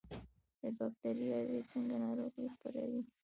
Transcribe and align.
بکتریاوې 0.79 1.59
څنګه 1.71 1.95
ناروغي 2.03 2.45
خپروي؟ 2.53 3.01